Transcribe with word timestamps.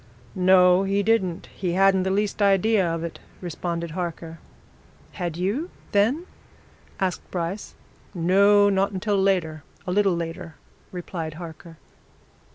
"No, 0.33 0.81
he 0.81 1.03
didn't 1.03 1.45
he 1.55 1.73
hadn't 1.73 2.01
the 2.01 2.09
least 2.09 2.41
idea 2.41 2.83
of 2.91 3.03
it," 3.03 3.19
responded 3.39 3.91
Harker. 3.91 4.39
"Had 5.11 5.37
you 5.37 5.69
then?" 5.91 6.25
asked 6.99 7.29
Bryce. 7.29 7.75
"No 8.15 8.67
not 8.67 8.91
until 8.93 9.21
later 9.21 9.63
a 9.85 9.91
little 9.91 10.15
later," 10.15 10.55
replied 10.91 11.35
Harker. 11.35 11.77